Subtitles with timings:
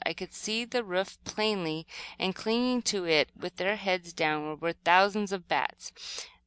[0.03, 1.85] I could see the roof plainly,
[2.17, 5.93] and clinging to it, with their heads downward, were thousands of bats.